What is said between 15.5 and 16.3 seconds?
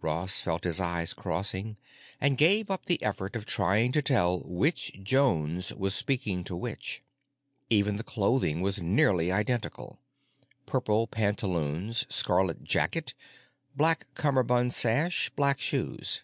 shoes.